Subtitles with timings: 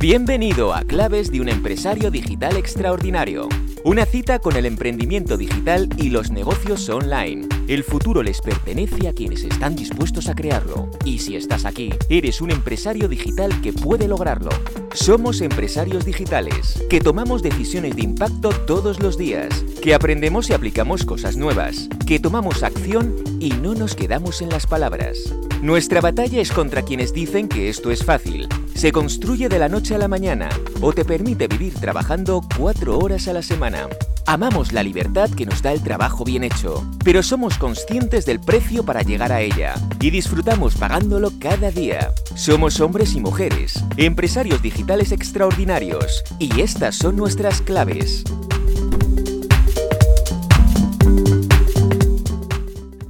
[0.00, 3.50] Bienvenido a Claves de un empresario digital extraordinario.
[3.84, 7.46] Una cita con el emprendimiento digital y los negocios online.
[7.70, 10.90] El futuro les pertenece a quienes están dispuestos a crearlo.
[11.04, 14.50] Y si estás aquí, eres un empresario digital que puede lograrlo.
[14.92, 21.04] Somos empresarios digitales, que tomamos decisiones de impacto todos los días, que aprendemos y aplicamos
[21.04, 25.32] cosas nuevas, que tomamos acción y no nos quedamos en las palabras.
[25.62, 28.48] Nuestra batalla es contra quienes dicen que esto es fácil.
[28.74, 30.48] Se construye de la noche a la mañana
[30.80, 33.88] o te permite vivir trabajando cuatro horas a la semana.
[34.30, 38.84] Amamos la libertad que nos da el trabajo bien hecho, pero somos conscientes del precio
[38.84, 42.14] para llegar a ella y disfrutamos pagándolo cada día.
[42.36, 48.22] Somos hombres y mujeres, empresarios digitales extraordinarios, y estas son nuestras claves.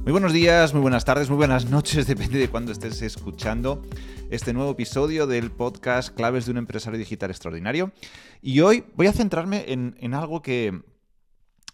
[0.03, 3.83] Muy buenos días, muy buenas tardes, muy buenas noches, depende de cuándo estés escuchando
[4.31, 7.91] este nuevo episodio del podcast Claves de un empresario digital extraordinario.
[8.41, 10.81] Y hoy voy a centrarme en, algo que,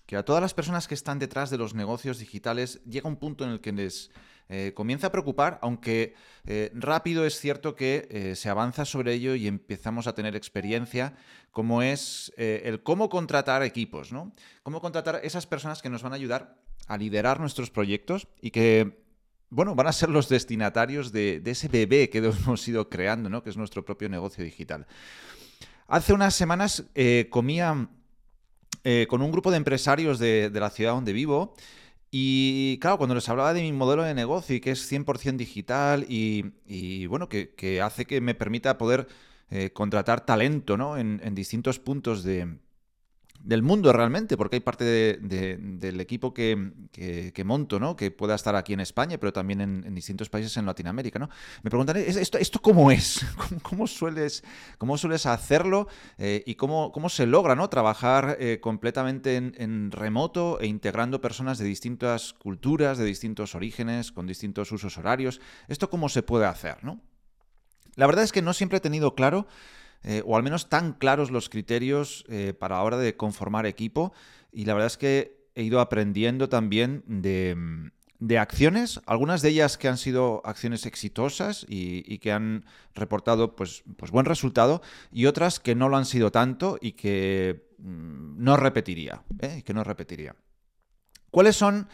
[0.07, 3.43] que, a todas las personas que están detrás de los negocios digitales llega un punto
[3.43, 4.09] en el que les
[4.49, 9.35] eh, comienza a preocupar, aunque eh, rápido es cierto que eh, se avanza sobre ello
[9.35, 11.13] y empezamos a tener experiencia,
[11.51, 14.31] como es el cómo contratar equipos, ¿no?
[14.63, 16.55] Cómo contratar esas personas que nos van a ayudar
[16.87, 19.03] a liderar nuestros proyectos y que,
[19.49, 23.43] bueno, van a ser los destinatarios de, ese bebé que hemos ido creando, ¿no?
[23.43, 24.87] Que es nuestro propio negocio digital.
[25.87, 27.89] Hace unas semanas eh, comía
[28.89, 31.53] eh, con un grupo de empresarios de, la ciudad donde vivo
[32.09, 36.05] y claro, cuando les hablaba de mi modelo de negocio y que es 100% digital
[36.07, 39.09] y, bueno, que, hace que me permita poder
[39.49, 40.97] eh, contratar talento ¿no?
[40.97, 42.47] en distintos puntos de,
[43.39, 47.95] del mundo realmente, porque hay parte del equipo que, monto, ¿no?
[47.95, 51.29] Que pueda estar aquí en España, pero también en, distintos países en Latinoamérica, ¿no?
[51.63, 53.25] Me preguntaré, ¿esto, esto cómo es?
[53.61, 54.43] ¿Cómo, sueles,
[54.77, 55.87] cómo sueles hacerlo?
[56.17, 57.69] Eh, ¿Y cómo, cómo se logra, ¿no?
[57.69, 64.27] Trabajar eh, completamente en, remoto e integrando personas de distintas culturas, de distintos orígenes, con
[64.27, 65.39] distintos usos horarios.
[65.67, 66.99] ¿Esto cómo se puede hacer, no?
[67.95, 69.47] La verdad es que no siempre he tenido claro
[70.03, 74.13] eh, o al menos tan claros los criterios eh, para la hora de conformar equipo.
[74.51, 79.87] Y la verdad es que he ido aprendiendo también de, acciones, algunas de ellas que
[79.87, 84.81] han sido acciones exitosas y, que han reportado pues, pues, buen resultado,
[85.11, 89.23] y otras que no lo han sido tanto y que mm, no repetiría.
[89.39, 89.63] ¿eh?
[89.65, 90.35] Que no repetiría.
[91.31, 91.87] ¿Cuáles son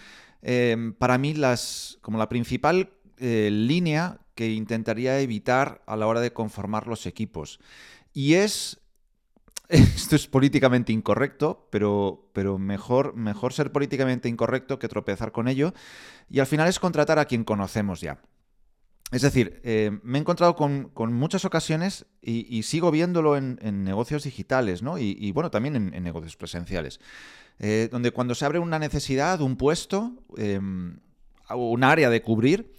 [0.98, 2.92] para mí las, como la principal
[3.24, 7.60] línea que intentaría evitar a la hora de conformar los equipos.
[8.14, 8.84] Y es
[9.70, 15.74] esto es políticamente incorrecto, pero, pero mejor, mejor ser políticamente incorrecto que tropezar con ello.
[16.30, 18.20] Y al final es contratar a quien conocemos ya.
[19.12, 24.82] Es decir, eh, me he encontrado con, muchas ocasiones y, sigo viéndolo en, negocios digitales,
[24.82, 24.98] ¿no?
[24.98, 27.00] Y, bueno, también en, negocios presenciales.
[27.60, 32.74] Eh, donde cuando se abre una necesidad, un puesto, eh, un área de cubrir,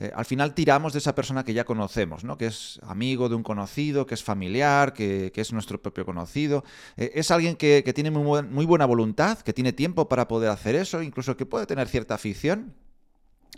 [0.00, 2.38] eh, al final tiramos de esa persona que ya conocemos, ¿no?
[2.38, 6.64] que es amigo de un conocido, que es familiar, que, es nuestro propio conocido.
[6.96, 11.02] Eh, es alguien que, tiene muy, buena voluntad, que tiene tiempo para poder hacer eso,
[11.02, 12.74] incluso que puede tener cierta afición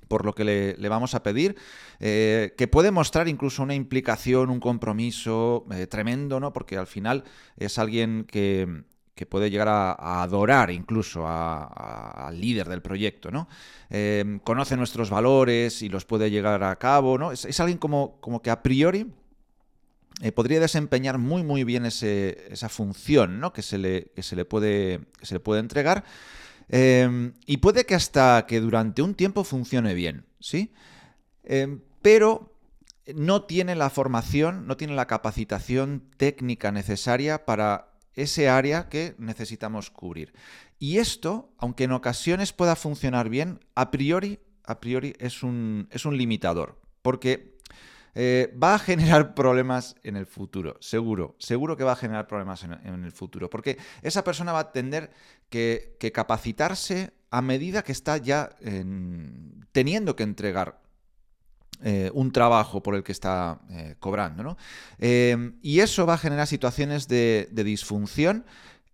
[0.08, 1.56] por lo que le, vamos a pedir,
[2.00, 6.53] eh, que puede mostrar incluso una implicación, un compromiso tremendo, ¿no?
[6.53, 7.24] Porque al final
[7.56, 13.48] es alguien que, que puede llegar a, adorar incluso al líder del proyecto, ¿no?
[13.90, 17.32] Em, conoce nuestros valores y los puede llegar a cabo, ¿no?
[17.32, 19.12] Es, alguien como, como, que a priori
[20.22, 23.52] eh, podría desempeñar muy muy bien esa función, ¿no?
[23.52, 26.04] Que se le, se le, puede, se le puede entregar.
[26.68, 30.72] Em, y puede que hasta que durante un tiempo funcione bien, ¿sí?
[31.44, 32.54] Em, pero
[33.14, 39.90] no tiene la formación, no tiene la capacitación técnica necesaria para ese área que necesitamos
[39.90, 40.32] cubrir.
[40.78, 46.04] Y esto, aunque en ocasiones pueda funcionar bien, a priori, a priori es, un, es
[46.04, 47.56] un limitador, porque
[48.14, 52.64] eh, va a generar problemas en el futuro, seguro, seguro que va a generar problemas
[52.64, 55.10] en, el futuro, porque esa persona va a tener
[55.48, 58.50] que, capacitarse a medida que está ya
[59.72, 60.81] teniendo que entregar
[61.84, 64.42] eh, un trabajo por el que está eh, cobrando.
[64.42, 64.56] ¿no?
[64.98, 68.44] Eh, y eso va a generar situaciones de, disfunción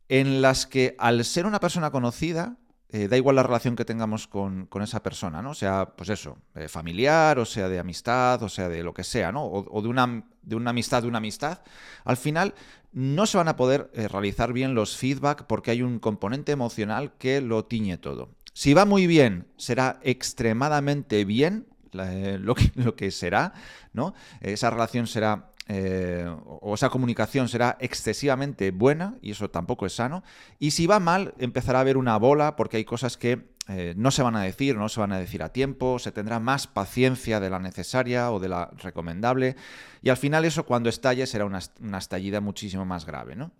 [0.08, 2.56] en las que al ser una persona conocida,
[2.90, 5.52] da igual la relación que tengamos con, esa persona, ¿no?
[5.52, 6.38] Sea, pues eso,
[6.68, 9.44] familiar, o sea de amistad, o sea de lo que sea, ¿no?
[9.44, 11.60] O, de, una, de una amistad de una amistad,
[12.06, 12.54] al final
[12.92, 17.42] no se van a poder realizar bien los feedback porque hay un componente emocional que
[17.42, 18.30] lo tiñe todo.
[18.54, 23.52] Si va muy bien, será extremadamente bien, eh, lo, que, será,
[23.92, 24.14] ¿no?
[24.40, 30.24] Esa relación será eh, o esa comunicación será excesivamente buena, y eso tampoco es sano.
[30.58, 34.10] Y si va mal, empezará a haber una bola, porque hay cosas que eh, no
[34.10, 37.38] se van a decir, no se van a decir a tiempo, se tendrá más paciencia
[37.38, 39.56] de la necesaria o de la recomendable,
[40.00, 41.58] y al final eso cuando estalle será una,
[41.98, 43.52] estallida muchísimo más grave, ¿no?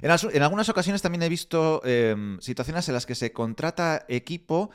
[0.00, 1.82] En, algunas ocasiones también he visto
[2.38, 4.70] situaciones en las que se contrata equipo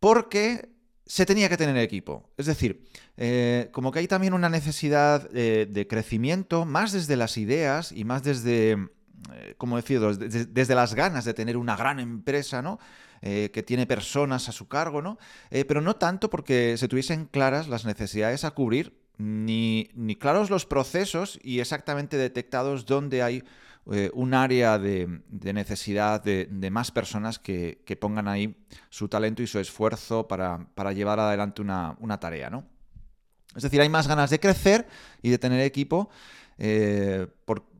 [0.00, 0.73] porque
[1.06, 2.30] se tenía que tener equipo.
[2.36, 2.84] Es decir,
[3.16, 8.04] eh, como que hay también una necesidad eh, de crecimiento, más desde las ideas y
[8.04, 12.78] más desde, eh, como decía, desde, desde, las ganas de tener una gran empresa, ¿no?
[13.22, 15.16] que tiene personas a su cargo, ¿no?
[15.48, 20.66] pero no tanto porque se tuviesen claras las necesidades a cubrir, ni, ni claros los
[20.66, 23.42] procesos y exactamente detectados dónde hay
[23.92, 28.56] eh, un área de, necesidad de, más personas que, pongan ahí
[28.88, 32.64] su talento y su esfuerzo para, llevar adelante una, tarea, ¿no?
[33.54, 34.86] Es decir, hay más ganas de crecer
[35.22, 36.08] y de tener equipo,
[36.58, 37.26] eh,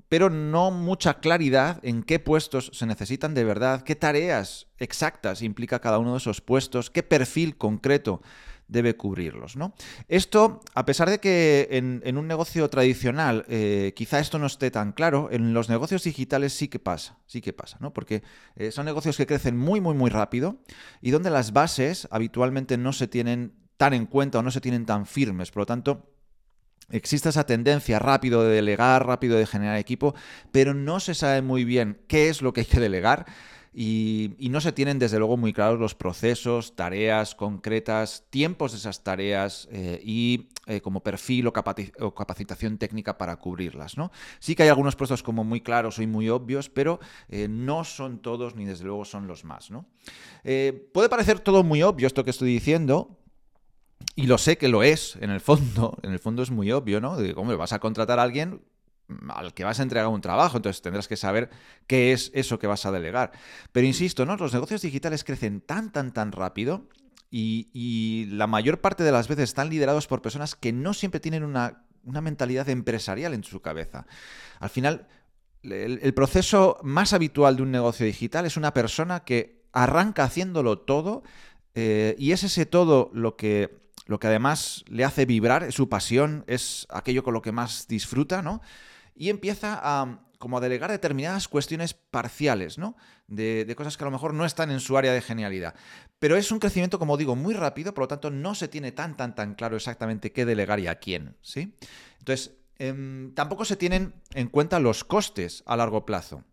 [0.09, 5.81] pero no mucha claridad en qué puestos se necesitan de verdad, qué tareas exactas implica
[5.81, 8.21] cada uno de esos puestos, qué perfil concreto
[8.69, 9.57] debe cubrirlos.
[9.57, 9.75] ¿no?
[10.09, 14.93] Esto, a pesar de que en, un negocio tradicional eh, quizá esto no esté tan
[14.93, 17.93] claro, en los negocios digitales sí que pasa, sí que pasa, ¿no?
[17.93, 18.23] porque
[18.57, 20.57] eh, son negocios que crecen muy, muy, muy rápido
[21.01, 24.87] y donde las bases habitualmente no se tienen tan en cuenta o no se tienen
[24.87, 25.51] tan firmes.
[25.51, 26.11] Por lo tanto,
[26.91, 30.15] Existe esa tendencia rápido de delegar, rápido de generar equipo,
[30.53, 33.25] pero no se sabe muy bien qué es lo que hay que delegar
[33.77, 39.03] y, no se tienen desde luego muy claros los procesos, tareas concretas, tiempos de esas
[39.03, 43.97] tareas eh, y eh, como perfil o, capacitación técnica para cubrirlas.
[43.97, 44.13] ¿no?
[44.39, 48.21] Sí que hay algunos puestos como muy claros y muy obvios, pero eh, no son
[48.21, 49.71] todos ni desde luego son los más.
[49.71, 49.87] ¿no?
[50.93, 53.19] puede parecer todo muy obvio esto que estoy diciendo,
[54.15, 57.01] y lo sé que lo es, en el fondo, en el fondo es muy obvio,
[57.01, 57.17] ¿no?
[57.17, 58.61] De cómo vas a contratar a alguien
[59.29, 61.51] al que vas a entregar un trabajo, entonces tendrás que saber
[61.87, 63.33] qué es eso que vas a delegar.
[63.73, 64.37] Pero insisto, ¿no?
[64.37, 66.89] Los negocios digitales crecen tan, tan, tan rápido
[67.31, 71.43] y, la mayor parte de las veces están liderados por personas que no siempre tienen
[71.43, 74.07] una, mentalidad empresarial en su cabeza.
[74.61, 75.09] Al final,
[75.63, 81.25] el, proceso más habitual de un negocio digital es una persona que arranca haciéndolo todo
[81.75, 85.89] eh, y es ese todo lo que lo que además le hace vibrar, es su
[85.89, 88.61] pasión, es aquello con lo que más disfruta, ¿no?
[89.15, 92.97] Y empieza a como delegar determinadas cuestiones parciales, ¿no?
[93.29, 95.75] De, cosas que a lo mejor no están en su área de genialidad.
[96.19, 99.17] Pero es un crecimiento, como digo, muy rápido, por lo tanto no se tiene tan,
[99.17, 101.75] tan, tan claro exactamente qué delegar y a quién, ¿sí?
[102.19, 106.45] Entonces, em, tampoco se tienen en cuenta los costes a largo plazo.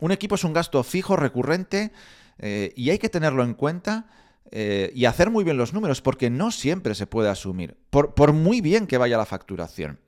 [0.00, 1.92] Un equipo es un gasto fijo, recurrente,
[2.38, 4.06] eh, y hay que tenerlo en cuenta
[4.50, 8.60] eh, y hacer muy bien los números, porque no siempre se puede asumir, por muy
[8.60, 10.00] bien que vaya la facturación.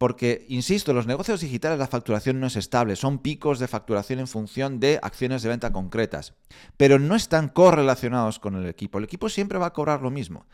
[0.00, 4.28] Porque, insisto, los negocios digitales la facturación no es estable, son picos de facturación en
[4.28, 6.32] función de acciones de venta concretas,
[6.78, 8.96] pero no están correlacionados con el equipo.
[8.96, 10.46] El equipo siempre va a cobrar lo mismo.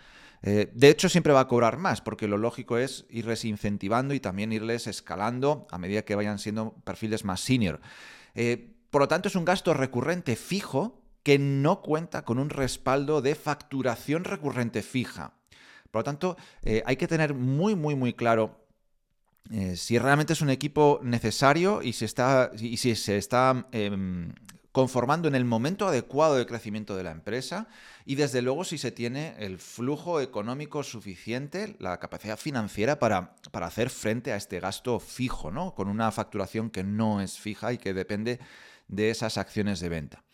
[0.42, 4.18] Eh, de hecho, siempre va a cobrar más, porque lo lógico es irles incentivando y
[4.18, 7.80] también irles escalando a medida que vayan siendo perfiles más senior.
[8.34, 13.22] Eh, por lo tanto, es un gasto recurrente fijo que no cuenta con un respaldo
[13.22, 15.34] de facturación recurrente fija.
[15.92, 18.65] Por lo tanto, eh, hay que tener muy, muy, muy claro
[19.50, 24.32] eh, si realmente es un equipo necesario y, está, y si se está em,
[24.72, 27.68] conformando en el momento adecuado de crecimiento de la empresa
[28.04, 33.66] y desde luego si se tiene el flujo económico suficiente, la capacidad financiera para, para
[33.66, 35.74] hacer frente a este gasto fijo, ¿no?
[35.74, 38.38] con una facturación que no es fija y que depende
[38.88, 40.25] de esas acciones de venta.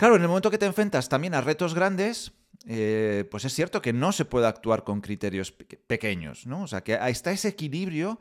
[0.00, 2.32] Claro, en el momento que te enfrentas también a retos grandes,
[2.66, 6.62] eh, pues es cierto que no se puede actuar con criterios pequeños, ¿no?
[6.62, 8.18] O sea, que está ese equilibrio,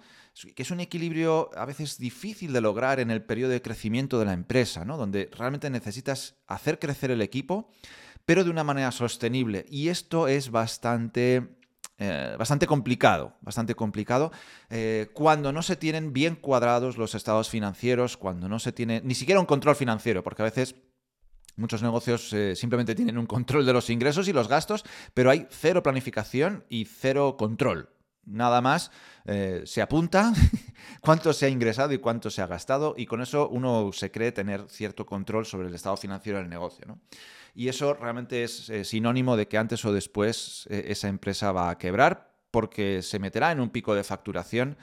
[0.55, 4.25] que es un equilibrio a veces difícil de lograr en el periodo de crecimiento de
[4.25, 4.97] la empresa, ¿no?
[4.97, 7.71] Donde realmente necesitas hacer crecer el equipo,
[8.25, 9.65] pero de una manera sostenible.
[9.69, 11.55] Y esto es bastante...
[12.01, 14.31] Eh, bastante complicado, bastante complicado,
[14.69, 19.15] eh, cuando no se tienen bien cuadrados los estados financieros, cuando no se tiene ni
[19.15, 20.75] siquiera un control financiero, porque a veces
[21.55, 25.47] Muchos negocios eh, simplemente tienen un control de los ingresos y los gastos, pero hay
[25.49, 27.89] cero planificación y cero control.
[28.25, 28.91] Nada más
[29.25, 30.33] eh, se apunta
[31.01, 34.31] cuánto se ha ingresado y cuánto se ha gastado y con eso uno se cree
[34.31, 36.99] tener cierto control sobre el estado financiero del negocio.
[37.55, 41.77] Y eso realmente es eh, sinónimo de que antes o después esa empresa va a
[41.77, 44.77] quebrar porque se meterá en un pico de facturación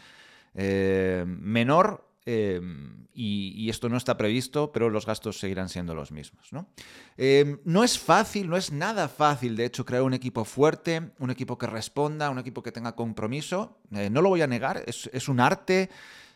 [0.55, 6.53] menor em, y, esto no está previsto, pero los gastos seguirán siendo los mismos.
[6.53, 6.69] ¿no?
[7.17, 11.31] Em, no es fácil, no es nada fácil, de hecho, crear un equipo fuerte, un
[11.31, 13.79] equipo que responda, un equipo que tenga compromiso.
[13.93, 15.89] Eh, no lo voy a negar, es, un arte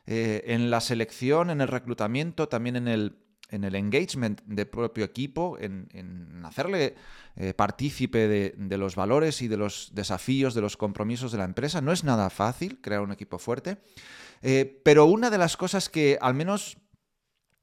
[0.06, 3.16] eh, en la selección, en el reclutamiento, también en el,
[3.50, 6.94] en el engagement del propio equipo, en, hacerle
[7.36, 11.80] eh, partícipe de, los valores y de los desafíos, de los compromisos de la empresa.
[11.80, 13.78] No es nada fácil crear un equipo fuerte,
[14.42, 16.78] eh, pero una de las cosas que al menos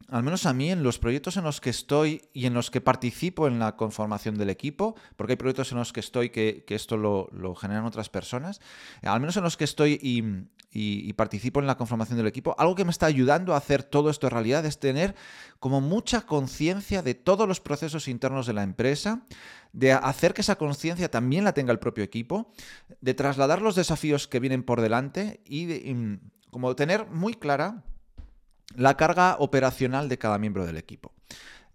[0.09, 2.79] al menos a mí, en los proyectos en los que estoy y en los que
[2.79, 6.95] participo en la conformación del equipo, porque hay proyectos en los que estoy que, esto
[6.95, 8.61] lo, generan otras personas,
[9.03, 12.85] al menos en los que estoy y, participo en la conformación del equipo, algo que
[12.85, 15.15] me está ayudando a hacer todo esto en realidad es tener
[15.59, 19.25] como mucha conciencia de todos los procesos internos de la empresa,
[19.73, 22.53] de hacer que esa conciencia también la tenga el propio equipo,
[23.01, 26.19] de trasladar los desafíos que vienen por delante y, de, y
[26.57, 27.83] como tener muy clara
[28.73, 31.13] la carga operacional de cada miembro del equipo.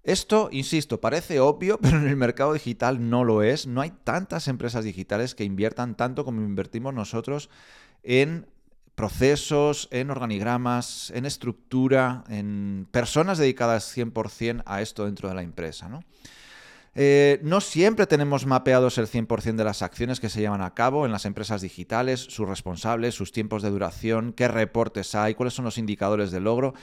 [0.03, 3.69] Esto, insisto, parece obvio, pero en el mercado digital no lo es.
[3.69, 7.49] No hay tantas empresas digitales que inviertan tanto como invertimos nosotros
[8.03, 8.49] en
[8.97, 15.89] procesos, en organigramas, en estructura, en personas dedicadas 100% a esto dentro de la empresa.
[15.89, 16.03] ¿no?
[16.95, 21.07] Eh, no siempre tenemos mapeados el 100% de las acciones que se llevan a cabo
[21.07, 25.65] en las empresas digitales, sus responsables, sus tiempos de duración, qué reportes hay, cuáles son
[25.65, 26.75] los indicadores de logro.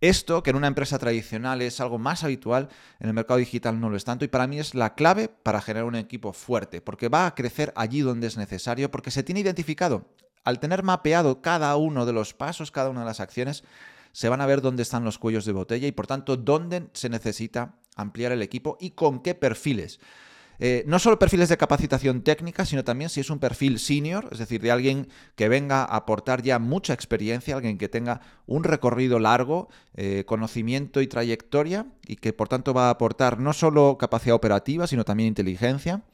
[0.00, 3.88] Esto, que en una empresa tradicional es algo más habitual, en el mercado digital no
[3.88, 7.08] lo es tanto y para mí es la clave para generar un equipo fuerte, porque
[7.08, 10.08] va a crecer allí donde es necesario, porque se tiene identificado.
[10.42, 13.62] Al tener mapeado cada uno de los pasos, cada una de las acciones,
[14.10, 17.08] se van a ver dónde están los cuellos de botella y por tanto dónde se
[17.08, 20.00] necesita ampliar el equipo y con qué perfiles.
[20.64, 24.38] Eh, no solo perfiles de capacitación técnica, sino también si es un perfil senior, es
[24.38, 29.18] decir, de alguien que venga a aportar ya mucha experiencia, alguien que tenga un recorrido
[29.18, 34.36] largo, eh, conocimiento y trayectoria, y que por tanto va a aportar no solo capacidad
[34.36, 36.04] operativa, sino también inteligencia.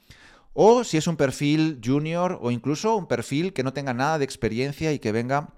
[0.55, 4.25] O si es un perfil junior o incluso un perfil que no tenga nada de
[4.25, 5.51] experiencia y que venga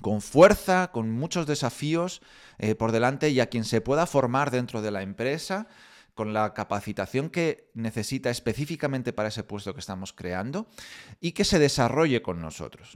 [0.00, 2.22] con fuerza, con muchos desafíos
[2.58, 5.66] eh, por delante y a quien se pueda formar dentro de la empresa
[6.14, 10.66] con la capacitación que necesita específicamente para ese puesto que estamos creando
[11.20, 12.92] y que se desarrolle con nosotros.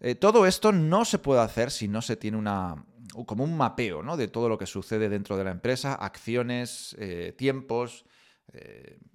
[0.00, 2.84] Eh, todo esto no se puede hacer si no se tiene una,
[3.24, 8.04] como un mapeo de todo lo que sucede dentro de la empresa, acciones, eh, tiempos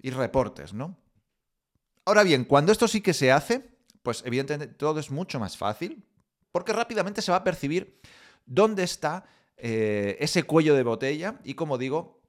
[0.00, 0.72] y reportes.
[2.04, 3.68] Ahora bien, cuando esto sí que se hace,
[4.02, 6.04] pues evidentemente todo es mucho más fácil,
[6.54, 7.98] porque rápidamente se va a percibir
[8.46, 9.24] dónde está
[9.56, 12.22] eh, ese cuello de botella y, como digo,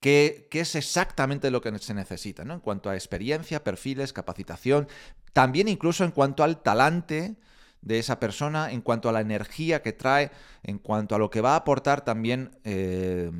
[0.00, 2.54] qué, es exactamente lo que se necesita, ¿no?
[2.54, 4.88] En cuanto a experiencia, perfiles, capacitación,
[5.32, 7.36] también incluso en cuanto al talante
[7.80, 10.32] de esa persona, en cuanto a la energía que trae,
[10.64, 13.30] en cuanto a lo que va a aportar también, eh,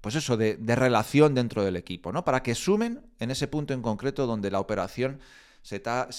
[0.00, 2.24] pues eso, de, de, relación dentro del equipo, ¿no?
[2.24, 5.18] Para que sumen en ese punto en concreto donde la operación
[5.64, 5.76] se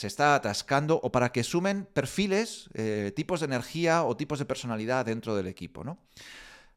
[0.08, 5.06] está, atascando o para que sumen perfiles, eh, tipos de energía o tipos de personalidad
[5.06, 5.84] dentro del equipo.
[5.84, 6.00] ¿no?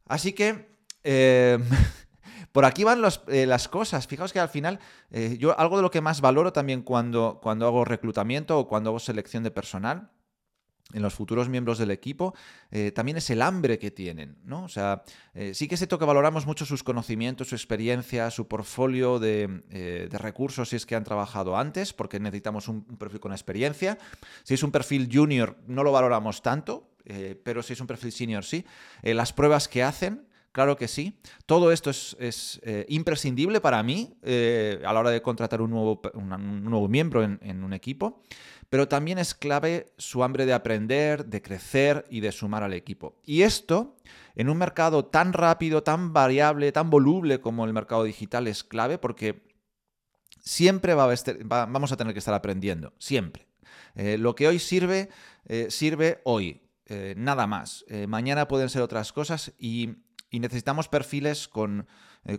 [0.06, 0.76] Así que...
[1.02, 1.58] Eh,
[2.52, 4.06] por aquí van eh, las cosas.
[4.06, 4.80] Fijaos que al final,
[5.38, 8.98] yo algo de lo que más valoro también cuando, cuando hago reclutamiento o cuando hago
[8.98, 10.10] selección de personal
[10.92, 12.34] en los futuros miembros del equipo,
[12.70, 14.64] eh, también es el hambre que tienen, ¿no?
[14.64, 15.02] O sea,
[15.34, 19.62] eh, sí que es cierto que valoramos mucho sus conocimientos, su experiencia, su portfolio de,
[19.70, 23.98] eh, recursos si es que han trabajado antes, porque necesitamos un, perfil con experiencia.
[24.44, 26.90] Si es un perfil junior, no lo valoramos tanto,
[27.42, 28.66] pero si es un perfil senior, sí.
[29.02, 31.18] las pruebas que hacen, Claro que sí.
[31.46, 36.88] Todo esto es, imprescindible para mí a la hora de contratar un nuevo, un nuevo
[36.88, 38.22] miembro en, un equipo
[38.70, 43.18] pero también es clave su hambre de aprender, de crecer y de sumar al equipo.
[43.24, 43.96] Y esto,
[44.34, 48.98] en un mercado tan rápido, tan variable, tan voluble como el mercado digital, es clave
[48.98, 49.48] porque
[50.40, 53.46] siempre va a vamos a tener que estar aprendiendo, siempre.
[53.94, 55.08] Eh, lo que hoy sirve,
[55.46, 57.84] eh, sirve hoy, eh, nada más.
[58.06, 59.96] mañana pueden ser otras cosas y,
[60.32, 61.86] necesitamos perfiles con,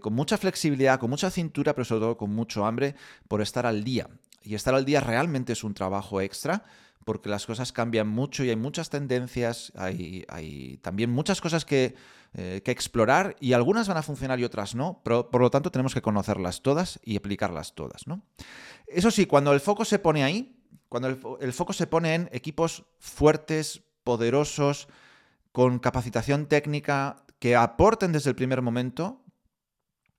[0.01, 2.95] con mucha flexibilidad, con mucha cintura, pero sobre todo con mucho hambre
[3.27, 4.07] por estar al día.
[4.43, 6.63] Y estar al día realmente es un trabajo extra
[7.05, 11.95] porque las cosas cambian mucho y hay muchas tendencias, hay, también muchas cosas que,
[12.35, 15.71] eh, que, explorar y algunas van a funcionar y otras no, pero por lo tanto
[15.71, 18.05] tenemos que conocerlas todas y aplicarlas todas.
[18.05, 18.21] ¿no?
[18.85, 20.55] Eso sí, cuando el foco se pone ahí,
[20.87, 24.87] cuando el, el foco se pone en equipos fuertes, poderosos,
[25.51, 29.23] con capacitación técnica, que aporten desde el primer momento,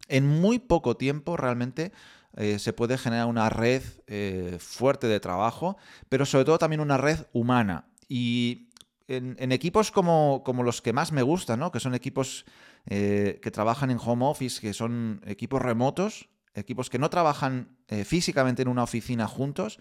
[0.08, 1.92] en muy poco tiempo realmente
[2.36, 5.76] eh, se puede generar una red eh, fuerte de trabajo,
[6.08, 7.88] pero sobre todo también una red humana.
[8.08, 8.70] Y
[9.08, 11.72] en, equipos como, como, los que más me gustan, ¿no?
[11.72, 12.44] que son equipos
[12.86, 18.62] eh, que trabajan en home office, que son equipos remotos, equipos que no trabajan físicamente
[18.62, 19.80] en una oficina juntos,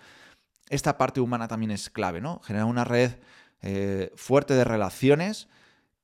[0.69, 2.39] esta parte humana también es clave, ¿no?
[2.43, 3.11] Generar una red
[4.15, 5.47] fuerte de relaciones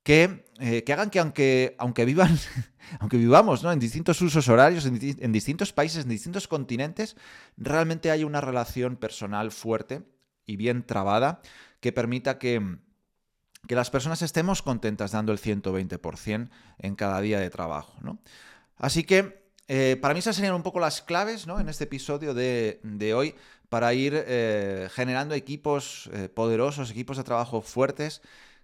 [0.05, 0.45] que,
[0.85, 2.37] que, hagan que aunque, aunque vivan,
[2.99, 3.71] aunque vivamos ¿no?
[3.71, 7.17] en distintos usos horarios, en, distintos países, en distintos continentes,
[7.57, 10.03] realmente haya una relación personal fuerte
[10.45, 11.41] y bien trabada
[11.79, 12.77] que permita que,
[13.67, 17.97] que las personas estemos contentas dando el 120% en cada día de trabajo.
[18.01, 18.19] ¿no?
[18.77, 21.59] Así que eh, para mí esas serían un poco las claves ¿no?
[21.59, 23.33] en este episodio de, hoy
[23.69, 28.21] para ir eh, generando equipos eh, poderosos, equipos de trabajo fuertes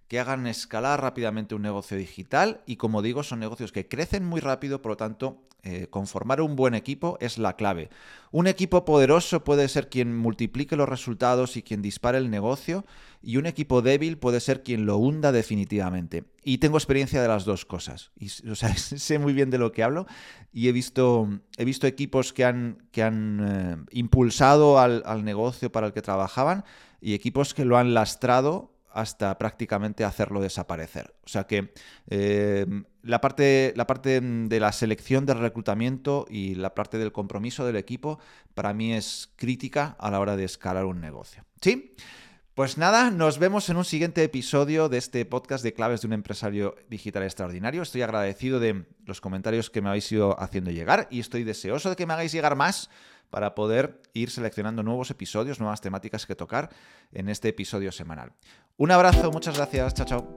[0.08, 4.40] que hagan escalar rápidamente un negocio digital y como digo son negocios que crecen muy
[4.40, 7.88] rápido, por lo tanto eh, conformar un buen equipo es la clave.
[8.32, 12.84] Un equipo poderoso puede ser quien multiplique los resultados y quien dispare el negocio
[13.22, 16.24] y un equipo débil puede ser quien lo hunda definitivamente.
[16.42, 18.10] Y tengo experiencia de las dos cosas.
[18.18, 20.06] Y, o sea, sé muy bien de lo que hablo
[20.52, 25.70] y he visto, he visto equipos que han, que han eh, impulsado al, al negocio
[25.70, 26.64] para el que trabajaban
[27.00, 31.14] y equipos que lo han lastrado hasta prácticamente hacerlo desaparecer.
[31.24, 31.72] O sea que
[32.08, 32.66] eh,
[33.02, 37.76] la, parte, la parte de la selección del reclutamiento y la parte del compromiso del
[37.76, 38.18] equipo
[38.54, 41.44] para mí es crítica a la hora de escalar un negocio.
[41.60, 41.94] ¿Sí?
[42.54, 46.12] Pues nada, nos vemos en un siguiente episodio de este podcast de claves de un
[46.12, 47.80] empresario digital extraordinario.
[47.80, 51.96] Estoy agradecido de los comentarios que me habéis ido haciendo llegar y estoy deseoso de
[51.96, 52.90] que me hagáis llegar más
[53.30, 56.68] para poder ir seleccionando nuevos episodios, nuevas temáticas que tocar
[57.12, 58.34] en este episodio semanal.
[58.78, 60.36] Un abrazo, muchas gracias, chao, chao.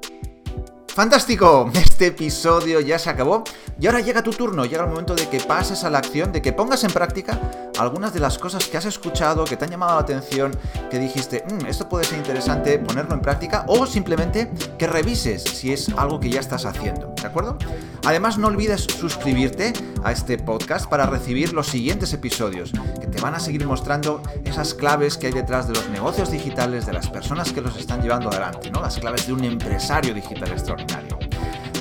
[0.96, 3.44] Fantástico, este episodio ya se acabó
[3.80, 6.42] y ahora llega tu turno, llega el momento de que pases a la acción, de
[6.42, 7.40] que pongas en práctica
[7.78, 10.58] algunas de las cosas que has escuchado, que te han llamado la atención,
[10.90, 15.74] que dijiste, mm, esto puede ser interesante ponerlo en práctica o simplemente que revises si
[15.74, 17.58] es algo que ya estás haciendo, ¿de acuerdo?
[18.06, 22.72] Además no olvides suscribirte a este podcast para recibir los siguientes episodios
[23.02, 26.86] que te van a seguir mostrando esas claves que hay detrás de los negocios digitales,
[26.86, 28.80] de las personas que los están llevando adelante, ¿no?
[28.80, 31.18] Las claves de un empresario digital extraordinario.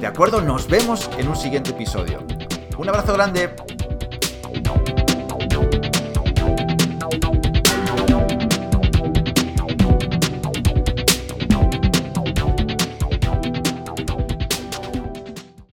[0.00, 0.40] ¿De acuerdo?
[0.40, 2.24] Nos vemos en un siguiente episodio.
[2.78, 3.54] Un abrazo grande.